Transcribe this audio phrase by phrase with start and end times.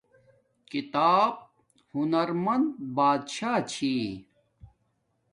[0.71, 1.33] کتاب
[1.93, 3.93] ہنزمند بادشاہ چھی